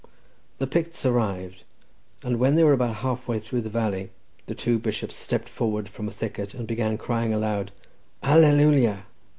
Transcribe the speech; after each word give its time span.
The 0.57 0.65
Picts 0.65 1.05
arrived, 1.05 1.57
and 2.23 2.39
when 2.39 2.55
they 2.55 2.63
were 2.63 2.73
about 2.73 2.95
half 2.95 3.27
way 3.27 3.39
through 3.39 3.61
the 3.61 3.69
valley, 3.69 4.09
the 4.47 4.55
two 4.55 4.79
bishops 4.79 5.15
stepped 5.15 5.47
forward 5.47 5.87
from 5.87 6.07
a 6.07 6.11
thicket, 6.11 6.55
and 6.55 6.65
began 6.67 6.97
crying 6.97 7.35
aloud, 7.35 7.71
"Alleluia!" 8.23 9.05